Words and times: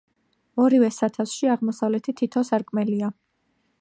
ორივე 0.63 0.87
სათავსში 0.95 1.51
აღმოსავლეთით 1.55 2.19
თითო 2.23 2.45
სარკმელია. 2.49 3.11